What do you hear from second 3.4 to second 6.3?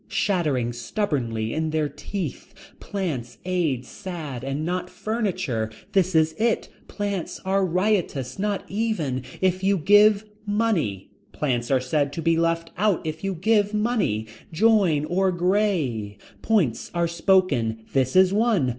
aid sad and not furniture. This